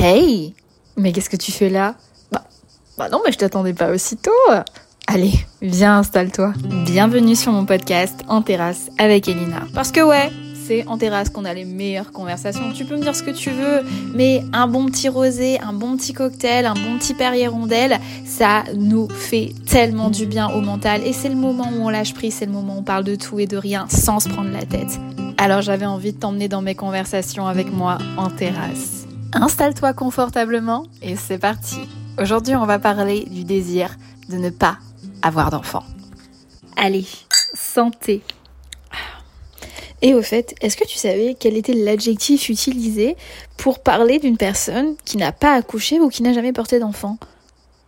Hey 0.00 0.54
Mais 0.96 1.10
qu'est-ce 1.10 1.28
que 1.28 1.36
tu 1.36 1.50
fais 1.50 1.68
là? 1.68 1.96
Bah, 2.30 2.44
bah 2.96 3.08
non, 3.08 3.20
mais 3.26 3.32
je 3.32 3.38
t'attendais 3.38 3.72
pas 3.72 3.90
aussitôt 3.90 4.30
Allez, 5.08 5.32
viens, 5.60 5.98
installe-toi. 5.98 6.52
Bienvenue 6.84 7.34
sur 7.34 7.50
mon 7.50 7.66
podcast 7.66 8.14
En 8.28 8.40
terrasse 8.42 8.90
avec 8.96 9.26
Elina. 9.26 9.62
Parce 9.74 9.90
que 9.90 10.00
ouais, 10.00 10.30
c'est 10.54 10.86
en 10.86 10.98
terrasse 10.98 11.30
qu'on 11.30 11.44
a 11.44 11.52
les 11.52 11.64
meilleures 11.64 12.12
conversations. 12.12 12.72
Tu 12.72 12.84
peux 12.84 12.96
me 12.96 13.02
dire 13.02 13.16
ce 13.16 13.24
que 13.24 13.32
tu 13.32 13.50
veux, 13.50 13.80
mais 14.14 14.44
un 14.52 14.68
bon 14.68 14.86
petit 14.86 15.08
rosé, 15.08 15.58
un 15.60 15.72
bon 15.72 15.96
petit 15.96 16.12
cocktail, 16.12 16.66
un 16.66 16.74
bon 16.74 16.96
petit 16.98 17.14
Perrier 17.14 17.48
rondelle, 17.48 17.98
ça 18.24 18.62
nous 18.76 19.08
fait 19.08 19.52
tellement 19.66 20.10
du 20.10 20.26
bien 20.26 20.48
au 20.48 20.60
mental. 20.60 21.04
Et 21.04 21.12
c'est 21.12 21.28
le 21.28 21.34
moment 21.34 21.72
où 21.76 21.82
on 21.82 21.88
lâche 21.88 22.14
prise, 22.14 22.34
c'est 22.34 22.46
le 22.46 22.52
moment 22.52 22.76
où 22.76 22.78
on 22.78 22.82
parle 22.84 23.02
de 23.02 23.16
tout 23.16 23.40
et 23.40 23.48
de 23.48 23.56
rien 23.56 23.86
sans 23.88 24.20
se 24.20 24.28
prendre 24.28 24.52
la 24.52 24.64
tête. 24.64 25.00
Alors 25.38 25.60
j'avais 25.60 25.86
envie 25.86 26.12
de 26.12 26.18
t'emmener 26.18 26.46
dans 26.46 26.62
mes 26.62 26.76
conversations 26.76 27.48
avec 27.48 27.72
moi 27.72 27.98
en 28.16 28.30
terrasse. 28.30 28.97
Installe-toi 29.34 29.92
confortablement 29.92 30.86
et 31.02 31.14
c'est 31.14 31.38
parti. 31.38 31.80
Aujourd'hui, 32.18 32.56
on 32.56 32.64
va 32.64 32.78
parler 32.78 33.26
du 33.26 33.44
désir 33.44 33.96
de 34.30 34.36
ne 34.36 34.48
pas 34.48 34.78
avoir 35.20 35.50
d'enfant. 35.50 35.84
Allez, 36.76 37.06
santé. 37.54 38.22
Et 40.00 40.14
au 40.14 40.22
fait, 40.22 40.54
est-ce 40.60 40.76
que 40.76 40.86
tu 40.86 40.96
savais 40.96 41.36
quel 41.38 41.56
était 41.56 41.74
l'adjectif 41.74 42.48
utilisé 42.48 43.16
pour 43.56 43.80
parler 43.80 44.18
d'une 44.18 44.38
personne 44.38 44.94
qui 45.04 45.18
n'a 45.18 45.32
pas 45.32 45.54
accouché 45.54 46.00
ou 46.00 46.08
qui 46.08 46.22
n'a 46.22 46.32
jamais 46.32 46.52
porté 46.52 46.78
d'enfant? 46.78 47.18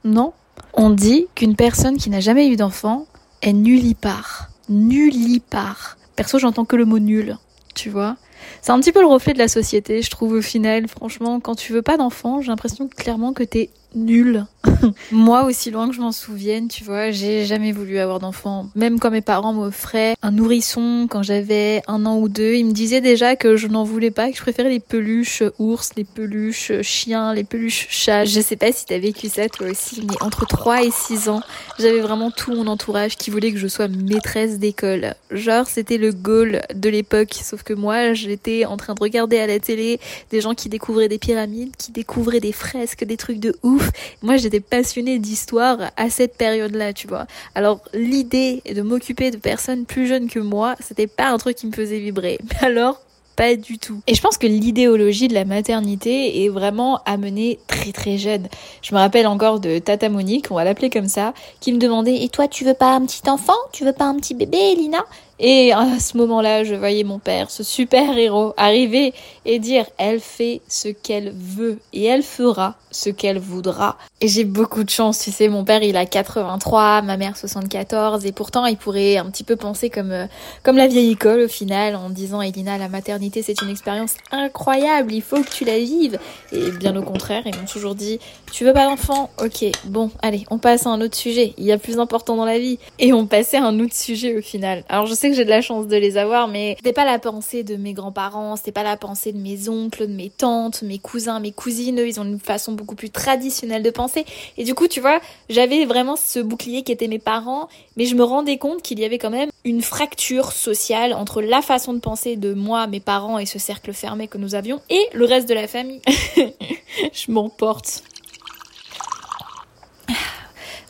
Non 0.05 0.33
On 0.75 0.91
dit 0.91 1.27
qu'une 1.35 1.57
personne 1.57 1.97
qui 1.97 2.11
n'a 2.11 2.21
jamais 2.21 2.49
eu 2.49 2.57
d'enfant 2.57 3.07
est 3.41 3.53
nullipare. 3.53 4.51
Nullipare. 4.69 5.97
Perso, 6.17 6.39
j'entends 6.39 6.65
que 6.67 6.77
le 6.77 6.85
mot 6.85 6.99
nul, 6.99 7.39
tu 7.75 7.89
vois 7.89 8.17
c'est 8.63 8.73
un 8.73 8.81
petit 8.81 8.93
peu 8.93 9.01
le 9.01 9.07
reflet 9.07 9.33
de 9.33 9.39
la 9.39 9.49
société, 9.49 10.03
je 10.03 10.11
trouve 10.11 10.33
au 10.33 10.43
final. 10.43 10.89
Franchement, 10.89 11.41
quand 11.41 11.55
tu 11.55 11.73
veux 11.73 11.83
pas 11.83 11.97
d'enfant, 11.97 12.41
j'ai 12.41 12.49
l'impression 12.49 12.89
clairement 12.89 13.33
que 13.33 13.43
t'es 13.43 13.71
nul. 13.95 14.47
Moi, 15.13 15.45
aussi 15.45 15.71
loin 15.71 15.89
que 15.89 15.95
je 15.95 16.01
m'en 16.01 16.13
souvienne, 16.13 16.69
tu 16.69 16.85
vois, 16.85 17.11
j'ai 17.11 17.47
jamais 17.47 17.73
voulu 17.73 17.99
avoir 17.99 18.21
d'enfant. 18.21 18.69
Même 18.75 19.01
quand 19.01 19.11
mes 19.11 19.23
parents 19.23 19.53
m'offraient 19.53 20.15
un 20.23 20.33
nourrisson 20.33 21.07
quand 21.09 21.23
j'avais 21.23 21.83
un 21.87 22.05
an 22.05 22.19
ou 22.19 22.29
deux, 22.29 22.55
ils 22.55 22.67
me 22.67 22.73
disaient 22.73 23.01
déjà 23.01 23.37
que 23.37 23.57
je 23.57 23.69
n'en 23.69 23.85
voulais 23.85 24.11
pas, 24.11 24.31
que 24.31 24.37
je 24.37 24.43
préférais 24.43 24.69
les 24.69 24.81
peluches 24.81 25.43
ours, 25.59 25.91
les 25.97 26.05
peluches 26.05 26.73
chiens, 26.83 27.33
les 27.33 27.45
peluches 27.45 27.87
chats. 27.89 28.25
Je 28.25 28.41
sais 28.41 28.57
pas 28.57 28.73
si 28.73 28.85
t'as 28.85 28.99
vécu 28.99 29.29
ça 29.29 29.49
toi 29.49 29.69
aussi, 29.69 30.03
mais 30.07 30.17
entre 30.21 30.47
3 30.47 30.85
et 30.85 30.91
6 30.91 31.29
ans, 31.31 31.41
j'avais 31.79 32.01
vraiment 32.01 32.31
tout 32.31 32.55
mon 32.55 32.67
entourage 32.67 33.17
qui 33.17 33.31
voulait 33.31 33.53
que 33.53 33.59
je 33.59 33.67
sois 33.67 33.89
maîtresse 33.89 34.59
d'école. 34.59 35.15
Genre, 35.31 35.67
c'était 35.67 35.99
le 35.99 36.13
goal 36.13 36.63
de 36.75 36.89
l'époque, 36.91 37.35
sauf 37.43 37.63
que 37.63 37.73
moi, 37.73 38.13
j'étais 38.13 38.67
en 38.67 38.77
train 38.77 38.95
de 38.95 39.01
regarder 39.01 39.39
à 39.39 39.47
la 39.47 39.59
télé 39.59 40.01
des 40.31 40.41
gens 40.41 40.55
qui 40.55 40.69
découvraient 40.69 41.09
des 41.09 41.19
pyramides, 41.19 41.75
qui 41.79 41.93
découvraient 41.93 42.41
des 42.41 42.53
fresques, 42.53 43.05
des 43.05 43.17
trucs 43.17 43.41
de 43.41 43.57
ouf 43.63 43.80
moi, 44.23 44.37
j'étais 44.37 44.61
passionnée 44.61 45.19
d'histoire 45.19 45.79
à 45.97 46.11
cette 46.11 46.37
période-là, 46.37 46.93
tu 46.93 47.07
vois. 47.07 47.27
Alors, 47.55 47.81
l'idée 47.95 48.63
de 48.75 48.83
m'occuper 48.83 49.31
de 49.31 49.37
personnes 49.37 49.85
plus 49.85 50.07
jeunes 50.07 50.29
que 50.29 50.39
moi, 50.39 50.77
c'était 50.81 51.07
pas 51.07 51.31
un 51.31 51.39
truc 51.39 51.57
qui 51.57 51.67
me 51.67 51.73
faisait 51.73 51.99
vibrer. 51.99 52.39
Mais 52.43 52.59
alors, 52.67 53.01
pas 53.37 53.57
du 53.57 53.79
tout. 53.79 54.01
Et 54.07 54.15
je 54.15 54.21
pense 54.21 54.37
que 54.37 54.47
l'idéologie 54.47 55.27
de 55.27 55.33
la 55.33 55.47
maternité 55.47 56.45
est 56.45 56.49
vraiment 56.51 57.01
amenée 57.07 57.59
très 57.67 57.93
très 57.93 58.19
jeune. 58.19 58.49
Je 58.83 58.95
me 58.95 59.01
rappelle 59.01 59.27
encore 59.27 59.61
de 59.61 59.79
Tata 59.79 60.11
Monique, 60.11 60.49
on 60.51 60.57
va 60.57 60.65
l'appeler 60.65 60.91
comme 60.91 61.09
ça, 61.09 61.33
qui 61.61 61.73
me 61.73 61.79
demandait 61.79 62.23
Et 62.23 62.29
toi, 62.29 62.49
tu 62.49 62.65
veux 62.65 62.75
pas 62.75 62.95
un 62.95 63.07
petit 63.07 63.29
enfant? 63.31 63.55
Tu 63.73 63.85
veux 63.85 63.95
pas 63.95 64.05
un 64.05 64.17
petit 64.17 64.35
bébé, 64.35 64.59
Elina 64.73 65.05
et 65.41 65.73
à 65.73 65.99
ce 65.99 66.19
moment-là, 66.19 66.65
je 66.65 66.75
voyais 66.75 67.03
mon 67.03 67.19
père, 67.19 67.51
ce 67.51 67.63
super 67.63 68.17
héros, 68.19 68.53
arriver 68.59 69.15
et 69.47 69.59
dire 69.59 69.87
elle 69.97 70.21
fait 70.21 70.61
ce 70.69 70.89
qu'elle 70.89 71.33
veut 71.35 71.79
et 71.95 72.05
elle 72.05 72.23
fera 72.23 72.77
ce 72.91 73.09
qu'elle 73.09 73.39
voudra. 73.39 73.97
Et 74.21 74.29
j'ai 74.29 74.45
beaucoup 74.45 74.85
de 74.85 74.91
chance, 74.91 75.21
tu 75.21 75.31
sais, 75.31 75.49
mon 75.49 75.65
père 75.65 75.83
il 75.83 75.97
a 75.97 76.05
83, 76.05 77.03
ma 77.03 77.17
mère 77.17 77.37
74 77.37 78.27
et 78.27 78.33
pourtant 78.33 78.67
il 78.67 78.77
pourrait 78.77 79.17
un 79.17 79.31
petit 79.31 79.45
peu 79.45 79.57
penser 79.57 79.89
comme 79.89 80.13
euh, 80.13 80.27
comme 80.63 80.77
la 80.77 80.89
vieille 80.89 81.13
école 81.13 81.41
au 81.41 81.49
final 81.49 81.97
en 81.97 82.11
disant 82.11 82.43
Elina 82.43 82.77
la 82.77 82.89
maternité 82.89 83.43
c'est 83.43 83.63
une 83.63 83.71
expérience 83.71 84.17
incroyable, 84.33 85.13
il 85.15 85.23
faut 85.23 85.43
que 85.43 85.49
tu 85.49 85.65
la 85.65 85.79
vives. 85.79 86.19
Et 86.53 86.71
bien 86.73 86.95
au 86.97 87.03
contraire, 87.03 87.43
ils 87.47 87.57
m'ont 87.57 87.65
toujours 87.65 87.95
dit 87.95 88.19
tu 88.53 88.65
veux 88.65 88.75
pas 88.75 88.85
d'enfant? 88.85 89.31
OK, 89.43 89.65
bon, 89.87 90.11
allez, 90.21 90.45
on 90.51 90.59
passe 90.59 90.87
à 90.87 90.91
un 90.91 91.01
autre 91.01 91.17
sujet, 91.17 91.55
il 91.57 91.65
y 91.65 91.73
a 91.73 91.79
plus 91.79 91.99
important 91.99 92.37
dans 92.37 92.45
la 92.45 92.59
vie 92.59 92.79
et 92.99 93.15
on 93.15 93.27
passait 93.27 93.57
à 93.57 93.65
un 93.65 93.81
autre 93.81 93.95
sujet 93.95 94.37
au 94.37 94.43
final. 94.43 94.85
Alors 94.89 95.07
je 95.07 95.15
sais 95.15 95.30
j'ai 95.35 95.45
de 95.45 95.51
la 95.51 95.61
chance 95.61 95.87
de 95.87 95.97
les 95.97 96.17
avoir 96.17 96.49
mais 96.49 96.75
c'était 96.77 96.93
pas 96.93 97.05
la 97.05 97.19
pensée 97.19 97.63
de 97.63 97.77
mes 97.77 97.93
grands-parents, 97.93 98.57
c'était 98.57 98.73
pas 98.73 98.83
la 98.83 98.97
pensée 98.97 99.33
de 99.33 99.39
mes 99.39 99.69
oncles, 99.69 100.07
de 100.07 100.13
mes 100.13 100.31
tantes, 100.31 100.83
mes 100.83 100.99
cousins, 100.99 101.41
mes 101.41 101.53
cousines, 101.53 101.99
eux, 102.01 102.09
ils 102.09 102.21
ont 102.21 102.25
une 102.25 102.41
façon 102.41 102.73
beaucoup 102.73 102.95
plus 102.95 103.11
traditionnelle 103.11 103.83
de 103.83 103.91
penser. 103.91 104.25
Et 104.57 104.65
du 104.65 104.75
coup, 104.75 104.89
tu 104.89 105.01
vois, 105.01 105.21
j'avais 105.49 105.85
vraiment 105.85 106.17
ce 106.17 106.41
bouclier 106.41 106.83
qui 106.83 106.93
était 106.93 107.09
mes 107.09 107.19
parents, 107.19 107.69
mais 107.97 108.07
je 108.07 108.15
me 108.15 108.25
rendais 108.25 108.59
compte 108.59 108.83
qu'il 108.83 108.99
y 108.99 109.05
avait 109.05 109.19
quand 109.19 109.31
même 109.31 109.51
une 109.65 109.83
fracture 109.83 110.53
sociale 110.53 111.13
entre 111.13 111.43
la 111.43 111.63
façon 111.63 111.93
de 111.95 112.01
penser 112.01 112.37
de 112.37 112.55
moi, 112.55 112.87
mes 112.87 113.01
parents 113.01 113.39
et 113.39 113.47
ce 113.47 113.59
cercle 113.59 113.93
fermé 113.93 114.29
que 114.29 114.39
nous 114.39 114.55
avions, 114.55 114.81
et 114.91 115.07
le 115.13 115.25
reste 115.25 115.49
de 115.49 115.55
la 115.55 115.67
famille. 115.67 116.01
je 117.13 117.31
m'emporte. 117.31 118.03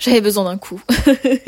J'avais 0.00 0.22
besoin 0.22 0.44
d'un 0.44 0.56
coup. 0.56 0.80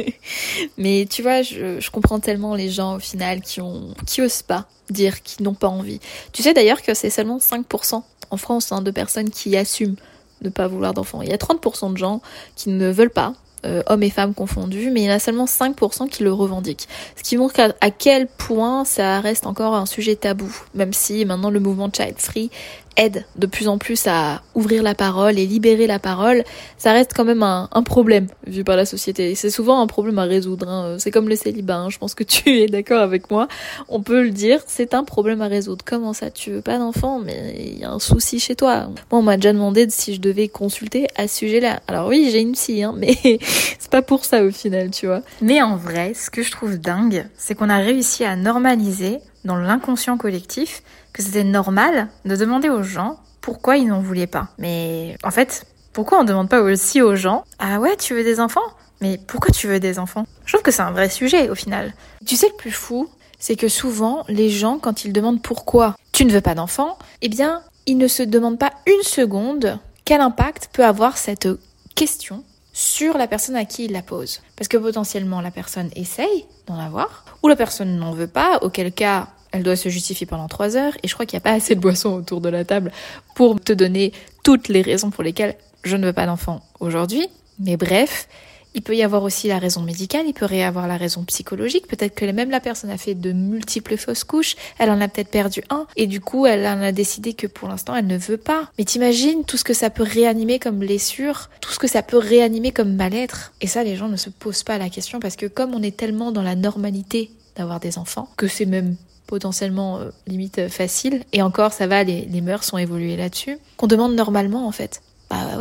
Mais 0.79 1.07
tu 1.11 1.23
vois, 1.23 1.43
je, 1.43 1.91
comprends 1.91 2.21
tellement 2.21 2.55
les 2.55 2.69
gens 2.69 2.97
au 2.97 2.99
final 3.01 3.41
qui 3.41 3.61
osent 3.61 4.43
pas 4.43 4.67
dire 4.91 5.23
qu'ils 5.23 5.45
n'ont 5.45 5.55
pas 5.55 5.69
envie. 5.69 6.01
Tu 6.33 6.43
sais 6.43 6.53
d'ailleurs 6.53 6.83
que 6.83 6.93
c'est 6.93 7.11
seulement 7.11 7.39
5% 7.39 8.03
en 8.31 8.37
France 8.37 8.71
hein, 8.71 8.83
de 8.83 8.91
personnes 8.91 9.31
qui 9.31 9.57
assument 9.57 9.97
ne 10.43 10.51
pas 10.51 10.69
vouloir 10.69 10.93
d'enfants. 10.93 11.23
Il 11.23 11.31
y 11.31 11.33
a 11.33 11.39
30% 11.39 11.93
de 11.93 11.97
gens 11.97 12.21
qui 12.55 12.69
ne 12.69 12.91
veulent 12.91 13.11
pas, 13.11 13.35
euh, 13.65 13.83
hommes 13.87 14.03
et 14.03 14.11
femmes 14.11 14.35
confondus, 14.35 14.91
mais 14.91 15.03
il 15.03 15.05
y 15.05 15.11
en 15.11 15.15
a 15.15 15.19
seulement 15.19 15.45
5% 15.45 16.09
qui 16.09 16.25
le 16.25 16.33
revendiquent. 16.33 16.89
Ce 17.17 17.23
qui 17.23 17.37
montre 17.37 17.61
à, 17.61 17.69
à, 17.81 17.91
quel 17.91 18.27
point 18.27 18.85
ça 18.85 19.21
reste 19.21 19.47
encore 19.47 19.75
un 19.75 19.87
sujet 19.87 20.17
tabou, 20.17 20.53
même 20.75 20.93
si 20.93 21.25
maintenant 21.25 21.51
le 21.51 21.61
mouvement 21.61 21.89
Child 21.91 22.17
Free 22.19 22.51
aide 22.97 23.25
de 23.37 23.47
plus 23.47 23.69
en 23.69 23.79
plus 23.79 24.07
à 24.07 24.43
ouvrir 24.55 24.83
la 24.83 24.95
parole 24.95 25.39
et 25.39 25.47
libérer 25.47 25.87
la 25.87 25.99
parole, 25.99 26.45
ça 26.79 26.93
reste 26.93 27.13
quand 27.15 27.25
même 27.25 27.43
un, 27.43 27.69
un 27.73 27.83
problème 27.83 28.27
vu 28.47 28.65
par 28.65 28.77
la 28.77 28.87
société. 28.87 29.35
C'est 29.35 29.51
souvent 29.51 29.81
un 29.81 29.87
problème 29.87 30.19
à 30.19 30.25
résoudre. 30.25 30.69
Hein. 30.69 30.97
C'est 30.99 31.11
comme 31.11 31.29
le 31.29 31.37
célibat. 31.37 31.77
Hein. 31.77 31.91
Je 31.91 31.99
pense 31.99 32.15
que 32.15 32.25
tu 32.33 32.61
es 32.61 32.67
d'accord 32.67 33.01
avec 33.01 33.31
moi. 33.31 33.49
On 33.89 34.03
peut 34.03 34.23
le 34.23 34.31
dire, 34.31 34.61
c'est 34.67 34.95
un 34.95 35.05
problème 35.05 35.43
à 35.43 35.49
résoudre. 35.49 35.85
Comment 35.85 36.13
ça, 36.13 36.31
tu 36.31 36.51
veux 36.51 36.63
pas 36.63 36.79
d'enfant, 36.79 37.21
mais 37.25 37.55
il 37.59 37.79
y 37.81 37.85
a 37.85 37.91
un 37.91 37.99
souci 37.99 38.41
chez 38.41 38.57
toi. 38.57 38.89
Moi, 39.11 39.21
on 39.21 39.23
m'a 39.23 39.37
déjà 39.37 39.53
demandé 39.53 39.87
si 39.91 40.15
je 40.15 40.21
devais 40.21 40.49
consulter 40.49 41.07
à 41.17 41.29
ce 41.29 41.39
sujet-là. 41.39 41.81
Alors 41.89 42.09
oui, 42.09 42.29
j'ai 42.31 42.41
une 42.41 42.53
psy, 42.53 42.83
hein, 42.83 42.95
mais 42.97 43.17
c'est 43.43 43.91
pas 43.91 44.03
pour 44.03 44.25
ça 44.25 44.45
au 44.45 44.51
final, 44.51 44.91
tu 44.91 45.07
vois. 45.07 45.23
Mais 45.41 45.63
en 45.63 45.77
vrai, 45.77 46.15
ce 46.15 46.31
que 46.31 46.43
je 46.43 46.51
trouve 46.51 46.79
dingue, 46.79 47.27
c'est 47.37 47.55
qu'on 47.55 47.69
a 47.69 47.79
réussi 47.79 48.25
à 48.25 48.37
normaliser 48.37 49.19
dans 49.45 49.57
l'inconscient 49.57 50.17
collectif 50.17 50.83
que 51.13 51.23
c'était 51.23 51.45
normal 51.45 52.09
de 52.25 52.37
demander 52.37 52.69
aux 52.69 52.83
gens 52.83 53.19
pourquoi 53.41 53.77
ils 53.77 53.87
n'en 53.87 54.01
voulaient 54.01 54.27
pas. 54.27 54.49
Mais 54.59 55.17
en 55.23 55.31
fait, 55.31 55.67
pourquoi 55.93 56.19
on 56.19 56.23
ne 56.23 56.29
demande 56.29 56.49
pas 56.49 56.63
aussi 56.63 57.03
aux 57.03 57.17
gens 57.17 57.45
Ah 57.59 57.81
ouais, 57.81 57.97
tu 57.97 58.15
veux 58.15 58.25
des 58.25 58.41
enfants? 58.41 58.61
Mais 59.01 59.19
pourquoi 59.27 59.51
tu 59.51 59.67
veux 59.67 59.81
des 59.81 59.99
enfants? 59.99 60.27
Je 60.47 60.53
trouve 60.53 60.63
que 60.63 60.71
c'est 60.71 60.83
un 60.83 60.93
vrai 60.93 61.09
sujet 61.09 61.51
au 61.51 61.55
final. 61.55 61.93
Tu 62.25 62.37
sais 62.37 62.49
le 62.49 62.57
plus 62.57 62.71
fou, 62.71 63.09
c'est 63.39 63.57
que 63.57 63.69
souvent 63.69 64.25
les 64.29 64.49
gens 64.49 64.79
quand 64.79 65.05
ils 65.05 65.13
demandent 65.13 65.43
pourquoi 65.43 65.97
tu 66.13 66.25
ne 66.25 66.33
veux 66.33 66.41
pas 66.41 66.55
d'enfants, 66.55 66.99
eh 67.21 67.29
bien, 67.29 67.63
ils 67.87 67.99
ne 67.99 68.07
se 68.07 68.23
demandent 68.23 68.59
pas 68.59 68.73
une 68.87 69.03
seconde 69.03 69.79
quel 70.05 70.21
impact 70.21 70.71
peut 70.73 70.85
avoir 70.85 71.17
cette 71.17 71.49
question 71.95 72.45
sur 72.73 73.19
la 73.19 73.27
personne 73.27 73.57
à 73.57 73.65
qui 73.65 73.85
il 73.85 73.93
la 73.93 74.03
pose. 74.03 74.41
Parce 74.57 74.69
que 74.69 74.77
potentiellement 74.77 75.41
la 75.41 75.51
personne 75.51 75.91
essaye 75.95 76.47
d'en 76.67 76.79
avoir, 76.79 77.25
ou 77.43 77.49
la 77.49 77.57
personne 77.57 77.97
n'en 77.97 78.13
veut 78.13 78.27
pas, 78.27 78.59
auquel 78.63 78.93
cas 78.93 79.29
elle 79.53 79.63
doit 79.63 79.77
se 79.77 79.91
justifier 79.91 80.27
pendant 80.27 80.49
trois 80.49 80.77
heures, 80.77 80.97
et 81.03 81.09
je 81.09 81.15
crois 81.15 81.27
qu'il 81.27 81.37
n'y 81.37 81.43
a 81.43 81.45
pas 81.45 81.53
assez 81.53 81.75
de 81.75 81.81
boissons 81.81 82.15
autour 82.15 82.41
de 82.41 82.49
la 82.49 82.65
table 82.65 82.91
pour 83.35 83.61
te 83.61 83.73
donner 83.73 84.13
toutes 84.43 84.69
les 84.69 84.83
raisons 84.83 85.11
pour 85.11 85.23
lesquelles 85.23 85.57
je 85.85 85.97
ne 85.97 86.07
veux 86.07 86.13
pas 86.13 86.27
d'enfant 86.27 86.63
aujourd'hui. 86.81 87.29
Mais 87.59 87.77
bref, 87.77 88.29
il 88.75 88.83
peut 88.83 88.97
y 88.97 89.03
avoir 89.03 89.23
aussi 89.23 89.49
la 89.49 89.59
raison 89.59 89.83
médicale, 89.83 90.25
il 90.27 90.35
peut 90.35 90.47
y 90.51 90.63
avoir 90.63 90.87
la 90.87 90.97
raison 90.97 91.25
psychologique. 91.25 91.87
Peut-être 91.87 92.15
que 92.15 92.25
même 92.25 92.51
la 92.51 92.61
personne 92.61 92.91
a 92.91 92.99
fait 92.99 93.15
de 93.15 93.33
multiples 93.33 93.97
fausses 93.97 94.25
couches, 94.25 94.57
elle 94.79 94.91
en 94.91 95.01
a 95.01 95.09
peut-être 95.09 95.29
perdu 95.29 95.63
un, 95.71 95.87
et 95.97 96.07
du 96.07 96.21
coup 96.21 96.47
elle 96.47 96.67
en 96.67 96.81
a 96.81 96.93
décidé 96.93 97.35
que 97.35 97.47
pour 97.47 97.69
l'instant 97.69 97.95
elle 97.95 98.07
ne 98.07 98.17
veut 98.17 98.37
pas. 98.37 98.71
Mais 98.79 98.85
t'imagines 98.85 99.45
tout 99.45 99.57
ce 99.57 99.65
que 99.65 99.75
ça 99.75 99.91
peut 99.91 100.03
réanimer 100.03 100.59
comme 100.59 100.79
blessure, 100.79 101.51
tout 101.61 101.73
ce 101.73 101.79
que 101.79 101.89
ça 101.89 102.03
peut 102.03 102.19
réanimer 102.19 102.73
comme 102.73 102.95
mal-être. 102.95 103.53
Et 103.61 103.67
ça, 103.67 103.85
les 103.85 103.97
gens 103.97 104.09
ne 104.09 104.17
se 104.17 104.31
posent 104.31 104.63
pas 104.63 104.79
la 104.79 104.89
question 104.89 105.21
parce 105.21 105.37
que 105.37 105.47
comme 105.47 105.75
on 105.75 105.83
est 105.83 105.97
tellement 105.97 106.33
dans 106.33 106.43
la 106.43 106.57
normalité 106.57 107.31
d'avoir 107.57 107.81
des 107.81 107.99
enfants, 107.99 108.29
que 108.37 108.49
c'est 108.49 108.67
même 108.67 108.97
potentiellement 109.27 109.99
euh, 109.99 110.11
limite 110.27 110.69
facile, 110.69 111.25
et 111.33 111.43
encore 111.43 111.73
ça 111.73 111.87
va, 111.87 112.03
les, 112.05 112.23
les 112.27 112.41
mœurs 112.41 112.65
sont 112.65 112.79
évoluées 112.79 113.17
là-dessus, 113.17 113.59
qu'on 113.77 113.87
demande 113.87 114.15
normalement 114.15 114.67
en 114.67 114.73
fait. 114.73 115.03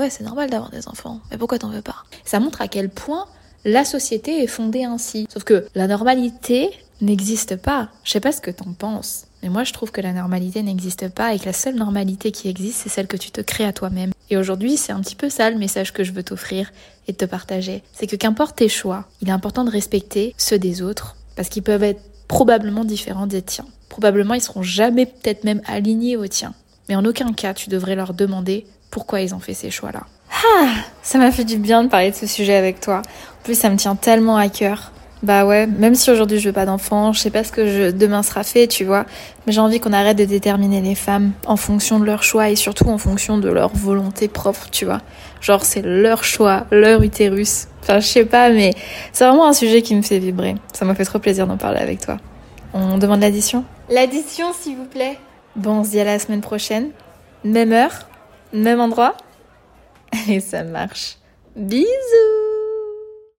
Ouais, 0.01 0.09
c'est 0.09 0.24
normal 0.24 0.50
d'avoir 0.50 0.71
des 0.71 0.88
enfants, 0.88 1.19
mais 1.30 1.38
pourquoi 1.38 1.59
t'en 1.59 1.69
veux 1.69 1.83
pas? 1.83 2.06
Ça 2.25 2.39
montre 2.39 2.59
à 2.59 2.68
quel 2.68 2.89
point 2.89 3.27
la 3.65 3.86
société 3.86 4.42
est 4.42 4.48
fondée 4.48 4.83
ainsi. 4.83 5.27
Sauf 5.31 5.44
que 5.44 5.68
la 5.75 5.86
normalité 5.86 6.71
n'existe 7.01 7.56
pas. 7.56 7.89
Je 8.03 8.09
sais 8.09 8.19
pas 8.19 8.31
ce 8.31 8.42
que 8.42 8.50
t'en 8.50 8.74
penses, 8.74 9.25
mais 9.44 9.50
moi 9.50 9.63
je 9.63 9.74
trouve 9.74 9.92
que 9.92 10.01
la 10.01 10.12
normalité 10.12 10.63
n'existe 10.63 11.09
pas 11.09 11.36
et 11.36 11.39
que 11.39 11.45
la 11.45 11.53
seule 11.53 11.75
normalité 11.75 12.31
qui 12.31 12.50
existe, 12.50 12.80
c'est 12.81 12.89
celle 12.89 13.06
que 13.06 13.15
tu 13.15 13.30
te 13.30 13.42
crées 13.42 13.63
à 13.63 13.74
toi-même. 13.74 14.12
Et 14.31 14.38
aujourd'hui, 14.38 14.75
c'est 14.75 14.92
un 14.92 15.01
petit 15.01 15.13
peu 15.13 15.30
ça 15.30 15.51
le 15.51 15.59
message 15.59 15.94
que 15.94 16.03
je 16.03 16.13
veux 16.13 16.24
t'offrir 16.24 16.71
et 17.07 17.13
te 17.13 17.25
partager. 17.25 17.83
C'est 17.94 18.07
que 18.07 18.15
qu'importe 18.15 18.56
tes 18.56 18.69
choix, 18.69 19.06
il 19.21 19.30
est 19.30 19.33
important 19.33 19.65
de 19.65 19.69
respecter 19.69 20.33
ceux 20.36 20.57
des 20.57 20.81
autres 20.81 21.15
parce 21.36 21.50
qu'ils 21.50 21.62
peuvent 21.62 21.83
être 21.83 22.01
probablement 22.27 22.86
différents 22.86 23.27
des 23.27 23.44
tiens. 23.44 23.68
Probablement 23.88 24.33
ils 24.33 24.42
seront 24.42 24.63
jamais 24.63 25.06
peut-être 25.06 25.44
même 25.44 25.62
alignés 25.68 26.18
aux 26.18 26.25
tiens. 26.25 26.56
Mais 26.89 26.95
en 26.95 27.06
aucun 27.06 27.33
cas 27.33 27.53
tu 27.53 27.69
devrais 27.69 27.95
leur 27.95 28.15
demander 28.15 28.65
pourquoi 28.91 29.21
ils 29.21 29.33
ont 29.33 29.39
fait 29.39 29.53
ces 29.53 29.71
choix-là. 29.71 30.01
Ah, 30.45 30.73
ça 31.01 31.17
m'a 31.17 31.31
fait 31.31 31.43
du 31.43 31.57
bien 31.57 31.83
de 31.83 31.89
parler 31.89 32.11
de 32.11 32.15
ce 32.15 32.27
sujet 32.27 32.55
avec 32.55 32.79
toi. 32.79 32.97
En 32.97 33.43
plus, 33.43 33.57
ça 33.57 33.69
me 33.69 33.77
tient 33.77 33.95
tellement 33.95 34.38
à 34.38 34.49
cœur. 34.49 34.91
Bah 35.23 35.45
ouais, 35.45 35.67
même 35.67 35.93
si 35.93 36.09
aujourd'hui 36.09 36.39
je 36.39 36.49
veux 36.49 36.53
pas 36.53 36.65
d'enfant, 36.65 37.13
je 37.13 37.19
sais 37.19 37.29
pas 37.29 37.43
ce 37.43 37.51
que 37.51 37.67
je, 37.67 37.91
demain 37.91 38.23
sera 38.23 38.43
fait, 38.43 38.65
tu 38.65 38.85
vois. 38.85 39.05
Mais 39.45 39.53
j'ai 39.53 39.61
envie 39.61 39.79
qu'on 39.79 39.93
arrête 39.93 40.17
de 40.17 40.25
déterminer 40.25 40.81
les 40.81 40.95
femmes 40.95 41.33
en 41.45 41.57
fonction 41.57 41.99
de 41.99 42.05
leur 42.05 42.23
choix 42.23 42.49
et 42.49 42.55
surtout 42.55 42.89
en 42.89 42.97
fonction 42.97 43.38
de 43.38 43.47
leur 43.47 43.69
volonté 43.69 44.27
propre, 44.27 44.69
tu 44.71 44.85
vois. 44.85 44.99
Genre 45.39 45.63
c'est 45.63 45.83
leur 45.83 46.23
choix, 46.23 46.65
leur 46.71 47.03
utérus. 47.03 47.67
Enfin 47.83 47.99
je 47.99 48.07
sais 48.07 48.25
pas, 48.25 48.49
mais 48.49 48.73
c'est 49.13 49.23
vraiment 49.23 49.47
un 49.47 49.53
sujet 49.53 49.83
qui 49.83 49.95
me 49.95 50.01
fait 50.01 50.17
vibrer. 50.17 50.55
Ça 50.73 50.85
m'a 50.85 50.95
fait 50.95 51.05
trop 51.05 51.19
plaisir 51.19 51.45
d'en 51.45 51.57
parler 51.57 51.81
avec 51.81 51.99
toi. 51.99 52.17
On 52.73 52.97
demande 52.97 53.21
l'addition? 53.21 53.63
L'addition 53.91 54.47
s'il 54.59 54.75
vous 54.75 54.85
plaît. 54.85 55.19
Bon, 55.55 55.81
on 55.81 55.83
se 55.83 55.91
dit 55.91 55.99
à 55.99 56.03
la 56.03 56.17
semaine 56.17 56.41
prochaine. 56.41 56.89
Même 57.43 57.73
heure, 57.73 58.07
même 58.53 58.80
endroit. 58.80 59.15
Et 60.30 60.39
ça 60.39 60.63
marche. 60.63 61.18
Bisous 61.56 62.30